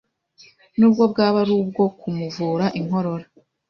nubwo 0.77 1.03
bwaba 1.11 1.37
ari 1.43 1.53
ubwo 1.61 1.83
kumuvura 1.99 2.65
inkorora, 2.79 3.25